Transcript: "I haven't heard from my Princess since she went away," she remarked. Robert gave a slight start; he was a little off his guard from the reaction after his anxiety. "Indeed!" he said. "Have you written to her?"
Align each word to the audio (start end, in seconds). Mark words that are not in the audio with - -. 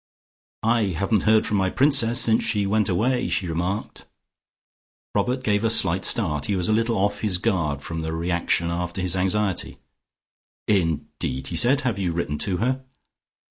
"I 0.63 0.85
haven't 0.85 1.25
heard 1.29 1.45
from 1.45 1.57
my 1.57 1.69
Princess 1.69 2.19
since 2.19 2.43
she 2.43 2.65
went 2.65 2.89
away," 2.89 3.29
she 3.29 3.45
remarked. 3.45 4.07
Robert 5.13 5.43
gave 5.43 5.63
a 5.63 5.69
slight 5.69 6.05
start; 6.05 6.45
he 6.47 6.55
was 6.55 6.67
a 6.67 6.73
little 6.73 6.97
off 6.97 7.21
his 7.21 7.37
guard 7.37 7.83
from 7.83 8.01
the 8.01 8.11
reaction 8.11 8.71
after 8.71 8.99
his 8.99 9.15
anxiety. 9.15 9.77
"Indeed!" 10.67 11.49
he 11.49 11.55
said. 11.55 11.81
"Have 11.81 11.99
you 11.99 12.13
written 12.13 12.39
to 12.39 12.57
her?" 12.57 12.83